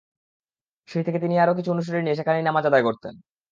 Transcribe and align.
সেই 0.89 1.03
থেকে 1.03 1.19
তিনি 1.19 1.35
আরও 1.37 1.53
কিছু 1.53 1.69
অনুসারী 1.71 1.99
নিয়ে 2.01 2.17
সেখানেই 2.19 2.43
নামাজ 2.43 2.63
আদায় 2.65 2.83
করতেন। 2.83 3.13